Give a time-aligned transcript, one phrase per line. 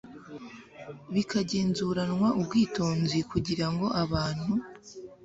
[1.13, 4.51] bikagenzuranwa ubwitonzi kugira ngo abantu